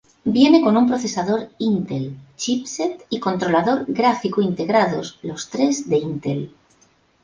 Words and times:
Viene 0.35 0.63
con 0.63 0.75
un 0.77 0.87
procesador 0.87 1.51
Intel, 1.59 2.17
chipset 2.35 3.03
y 3.11 3.19
controlador 3.19 3.85
gráfico 3.87 4.41
integrados, 4.41 5.19
los 5.21 5.47
tres 5.51 5.87
de 5.91 5.97
Intel. 5.99 6.55